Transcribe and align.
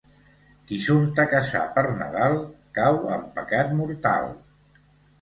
Qui 0.71 0.79
surt 0.85 1.21
a 1.25 1.25
caçar 1.35 1.61
per 1.77 1.85
Nadal 2.01 2.39
cau 2.81 3.01
en 3.21 3.31
pecat 3.39 3.81
mortal. 3.85 4.31